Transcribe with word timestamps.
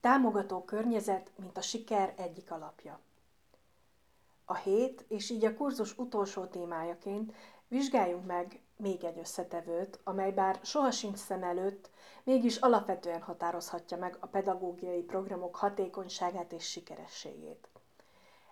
Támogató 0.00 0.64
környezet, 0.64 1.30
mint 1.36 1.56
a 1.56 1.60
siker 1.60 2.14
egyik 2.16 2.50
alapja. 2.50 3.00
A 4.44 4.54
hét, 4.54 5.04
és 5.08 5.30
így 5.30 5.44
a 5.44 5.54
kurzus 5.54 5.98
utolsó 5.98 6.44
témájaként 6.44 7.34
vizsgáljunk 7.68 8.26
meg 8.26 8.60
még 8.76 9.04
egy 9.04 9.18
összetevőt, 9.18 10.00
amely 10.04 10.32
bár 10.32 10.60
sohasincs 10.62 11.18
szem 11.18 11.42
előtt, 11.42 11.90
mégis 12.24 12.56
alapvetően 12.56 13.22
határozhatja 13.22 13.96
meg 13.96 14.16
a 14.20 14.26
pedagógiai 14.26 15.02
programok 15.02 15.56
hatékonyságát 15.56 16.52
és 16.52 16.64
sikerességét. 16.70 17.68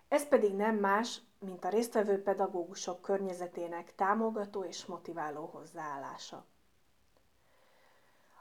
Ez 0.09 0.29
pedig 0.29 0.55
nem 0.55 0.77
más, 0.77 1.21
mint 1.39 1.65
a 1.65 1.69
résztvevő 1.69 2.23
pedagógusok 2.23 3.01
környezetének 3.01 3.95
támogató 3.95 4.65
és 4.65 4.87
motiváló 4.87 5.45
hozzáállása. 5.47 6.45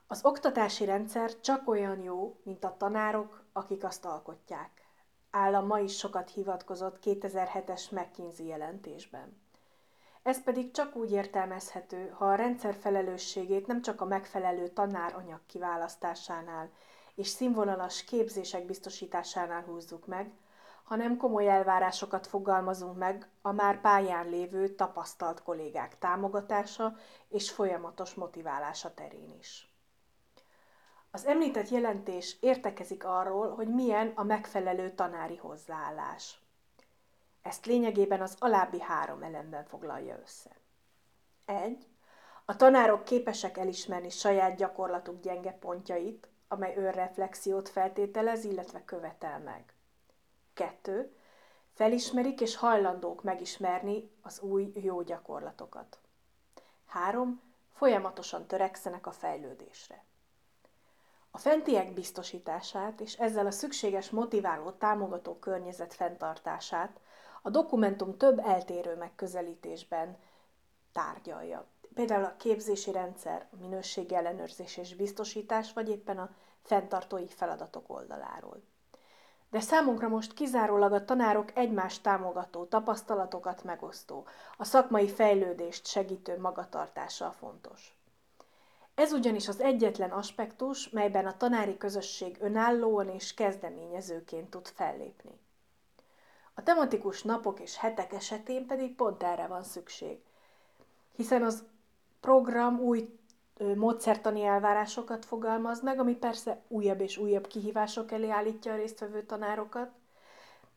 Az 0.09 0.25
oktatási 0.25 0.85
rendszer 0.85 1.39
csak 1.39 1.67
olyan 1.67 2.01
jó, 2.01 2.39
mint 2.43 2.63
a 2.63 2.75
tanárok, 2.77 3.43
akik 3.53 3.83
azt 3.83 4.05
alkotják, 4.05 4.87
áll 5.31 5.55
a 5.55 5.61
ma 5.61 5.79
is 5.79 5.97
sokat 5.97 6.29
hivatkozott 6.29 6.99
2007-es 7.03 7.91
McKinsey 7.91 8.45
jelentésben. 8.45 9.41
Ez 10.23 10.43
pedig 10.43 10.71
csak 10.71 10.95
úgy 10.95 11.11
értelmezhető, 11.11 12.09
ha 12.09 12.25
a 12.25 12.35
rendszer 12.35 12.75
felelősségét 12.75 13.67
nem 13.67 13.81
csak 13.81 14.01
a 14.01 14.05
megfelelő 14.05 14.67
tanáranyag 14.67 15.39
kiválasztásánál 15.45 16.69
és 17.15 17.27
színvonalas 17.27 18.03
képzések 18.03 18.65
biztosításánál 18.65 19.61
húzzuk 19.61 20.05
meg, 20.05 20.31
hanem 20.83 21.17
komoly 21.17 21.49
elvárásokat 21.49 22.27
fogalmazunk 22.27 22.97
meg 22.97 23.29
a 23.41 23.51
már 23.51 23.81
pályán 23.81 24.29
lévő 24.29 24.69
tapasztalt 24.69 25.43
kollégák 25.43 25.97
támogatása 25.99 26.95
és 27.27 27.51
folyamatos 27.51 28.13
motiválása 28.13 28.93
terén 28.93 29.35
is. 29.39 29.71
Az 31.11 31.25
említett 31.25 31.69
jelentés 31.69 32.37
értekezik 32.39 33.05
arról, 33.05 33.49
hogy 33.55 33.67
milyen 33.67 34.11
a 34.15 34.23
megfelelő 34.23 34.91
tanári 34.91 35.35
hozzáállás. 35.35 36.39
Ezt 37.41 37.65
lényegében 37.65 38.21
az 38.21 38.35
alábbi 38.39 38.81
három 38.81 39.23
elemben 39.23 39.65
foglalja 39.65 40.19
össze. 40.23 40.49
1. 41.45 41.87
A 42.45 42.55
tanárok 42.55 43.03
képesek 43.03 43.57
elismerni 43.57 44.09
saját 44.09 44.55
gyakorlatuk 44.55 45.21
gyenge 45.21 45.51
pontjait, 45.51 46.27
amely 46.47 46.75
önreflexiót 46.75 47.69
feltételez, 47.69 48.43
illetve 48.43 48.85
követel 48.85 49.39
meg. 49.39 49.73
2. 50.53 51.15
Felismerik 51.73 52.41
és 52.41 52.55
hajlandók 52.55 53.23
megismerni 53.23 54.11
az 54.21 54.39
új 54.39 54.71
jó 54.75 55.01
gyakorlatokat. 55.01 55.99
3. 56.85 57.41
Folyamatosan 57.73 58.47
törekszenek 58.47 59.07
a 59.07 59.11
fejlődésre. 59.11 60.03
A 61.31 61.37
fentiek 61.37 61.93
biztosítását 61.93 63.01
és 63.01 63.13
ezzel 63.13 63.45
a 63.45 63.51
szükséges 63.51 64.09
motiváló 64.09 64.71
támogató 64.71 65.35
környezet 65.39 65.93
fenntartását 65.93 66.99
a 67.41 67.49
dokumentum 67.49 68.17
több 68.17 68.39
eltérő 68.39 68.95
megközelítésben 68.95 70.17
tárgyalja. 70.93 71.65
Például 71.93 72.23
a 72.23 72.35
képzési 72.37 72.91
rendszer, 72.91 73.47
a 73.51 73.55
minőségi 73.59 74.15
ellenőrzés 74.15 74.77
és 74.77 74.95
biztosítás, 74.95 75.73
vagy 75.73 75.89
éppen 75.89 76.17
a 76.17 76.29
fenntartói 76.61 77.27
feladatok 77.27 77.89
oldaláról. 77.89 78.61
De 79.49 79.59
számunkra 79.59 80.07
most 80.07 80.33
kizárólag 80.33 80.91
a 80.91 81.05
tanárok 81.05 81.57
egymást 81.57 82.03
támogató, 82.03 82.65
tapasztalatokat 82.65 83.63
megosztó, 83.63 84.25
a 84.57 84.63
szakmai 84.63 85.09
fejlődést 85.09 85.87
segítő 85.87 86.39
magatartása 86.39 87.31
fontos. 87.31 87.97
Ez 88.97 89.11
ugyanis 89.11 89.47
az 89.47 89.61
egyetlen 89.61 90.11
aspektus, 90.11 90.89
melyben 90.89 91.25
a 91.25 91.37
tanári 91.37 91.77
közösség 91.77 92.37
önállóan 92.39 93.09
és 93.09 93.33
kezdeményezőként 93.33 94.49
tud 94.49 94.67
fellépni. 94.67 95.39
A 96.53 96.63
tematikus 96.63 97.23
napok 97.23 97.59
és 97.59 97.77
hetek 97.77 98.13
esetén 98.13 98.65
pedig 98.65 98.95
pont 98.95 99.23
erre 99.23 99.47
van 99.47 99.63
szükség, 99.63 100.19
hiszen 101.15 101.43
az 101.43 101.63
program 102.19 102.79
új 102.79 103.19
módszertani 103.75 104.43
elvárásokat 104.43 105.25
fogalmaz 105.25 105.81
meg, 105.81 105.99
ami 105.99 106.15
persze 106.15 106.61
újabb 106.67 107.01
és 107.01 107.17
újabb 107.17 107.47
kihívások 107.47 108.11
elé 108.11 108.29
állítja 108.29 108.73
a 108.73 108.75
résztvevő 108.75 109.23
tanárokat. 109.23 109.91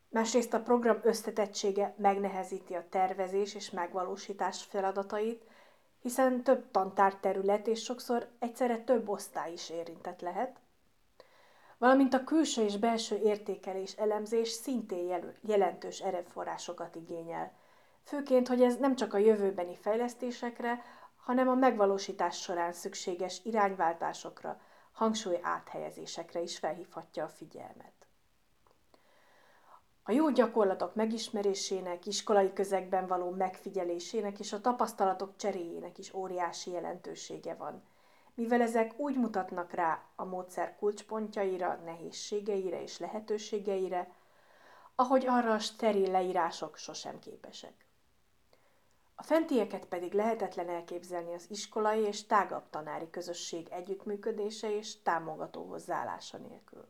Másrészt 0.09 0.55
a 0.55 0.63
program 0.63 0.99
összetettsége 1.03 1.95
megnehezíti 1.97 2.75
a 2.75 2.87
tervezés 2.89 3.55
és 3.55 3.71
megvalósítás 3.71 4.63
feladatait, 4.63 5.43
hiszen 6.01 6.43
több 6.43 6.71
tantárterület 6.71 7.67
és 7.67 7.83
sokszor 7.83 8.29
egyszerre 8.39 8.79
több 8.79 9.09
osztály 9.09 9.53
is 9.53 9.71
érintett 9.71 10.21
lehet, 10.21 10.59
valamint 11.79 12.15
a 12.15 12.25
külső 12.25 12.63
és 12.63 12.77
belső 12.77 13.17
értékelés 13.17 13.93
elemzés 13.93 14.49
szintén 14.49 15.33
jelentős 15.41 16.01
erőforrásokat 16.01 16.95
igényel. 16.95 17.53
Főként, 18.03 18.49
hogy 18.49 18.63
ez 18.63 18.77
nem 18.77 18.97
csak 18.97 19.15
a 19.15 19.19
jövőbeni 19.19 19.77
fejlesztésekre, 19.77 20.83
hanem 21.17 21.49
a 21.49 21.55
megvalósítás 21.55 22.41
során 22.41 22.73
szükséges 22.73 23.41
irányváltásokra, 23.45 24.61
hangsúly 24.93 25.39
áthelyezésekre 25.43 26.41
is 26.41 26.59
felhívhatja 26.59 27.25
a 27.25 27.29
figyelmet. 27.29 28.01
A 30.03 30.13
jó 30.13 30.31
gyakorlatok 30.31 30.95
megismerésének, 30.95 32.07
iskolai 32.07 32.53
közegben 32.53 33.07
való 33.07 33.31
megfigyelésének 33.31 34.39
és 34.39 34.53
a 34.53 34.61
tapasztalatok 34.61 35.37
cseréjének 35.37 35.99
is 35.99 36.15
óriási 36.15 36.71
jelentősége 36.71 37.55
van, 37.55 37.83
mivel 38.35 38.61
ezek 38.61 38.99
úgy 38.99 39.17
mutatnak 39.17 39.73
rá 39.73 40.03
a 40.17 40.25
módszer 40.25 40.77
kulcspontjaira, 40.77 41.81
nehézségeire 41.85 42.83
és 42.83 42.99
lehetőségeire, 42.99 44.13
ahogy 44.95 45.27
arra 45.27 45.53
a 45.53 45.59
steril 45.59 46.11
leírások 46.11 46.77
sosem 46.77 47.19
képesek. 47.19 47.87
A 49.15 49.23
fentieket 49.23 49.87
pedig 49.87 50.13
lehetetlen 50.13 50.69
elképzelni 50.69 51.35
az 51.35 51.47
iskolai 51.49 52.01
és 52.01 52.27
tágabb 52.27 52.71
tanári 52.71 53.11
közösség 53.11 53.69
együttműködése 53.71 54.77
és 54.77 55.03
támogató 55.03 55.65
hozzáállása 55.65 56.39
nélkül. 56.39 56.89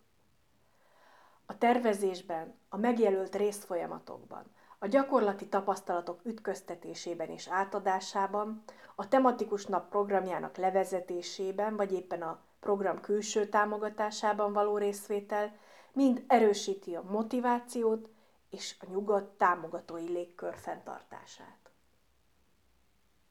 A 1.50 1.58
tervezésben, 1.58 2.54
a 2.68 2.76
megjelölt 2.76 3.36
részfolyamatokban, 3.36 4.42
a 4.78 4.86
gyakorlati 4.86 5.46
tapasztalatok 5.46 6.20
ütköztetésében 6.24 7.28
és 7.28 7.48
átadásában, 7.48 8.62
a 8.94 9.08
tematikus 9.08 9.66
nap 9.66 9.88
programjának 9.88 10.56
levezetésében, 10.56 11.76
vagy 11.76 11.92
éppen 11.92 12.22
a 12.22 12.38
program 12.60 13.00
külső 13.00 13.48
támogatásában 13.48 14.52
való 14.52 14.76
részvétel 14.78 15.56
mind 15.92 16.24
erősíti 16.26 16.94
a 16.94 17.02
motivációt 17.02 18.08
és 18.50 18.76
a 18.80 18.90
nyugodt 18.90 19.38
támogatói 19.38 20.08
légkör 20.08 20.54
fenntartását. 20.54 21.59